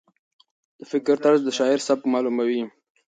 [0.79, 2.63] د فکر طرز د شاعر سبک معلوموي.